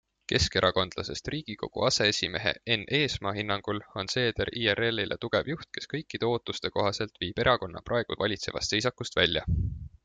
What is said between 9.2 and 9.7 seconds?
välja.